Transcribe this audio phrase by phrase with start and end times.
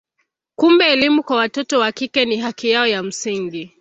[0.55, 3.69] Kumbe elimu kwa watoto wa kike ni haki yao ya msingi.